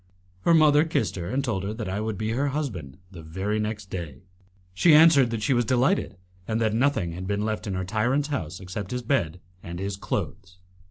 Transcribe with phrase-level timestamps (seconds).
[0.45, 3.59] Her mother kissed her, and told her that I would be her husband the very
[3.59, 4.23] next day.
[4.73, 8.29] She answered that she was delighted, and that nothing had been left in her tyrant's
[8.29, 10.57] house except his bed and his clothes.